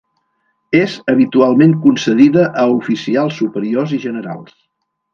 [0.79, 4.61] És habitualment concedida a oficials superiors i generals.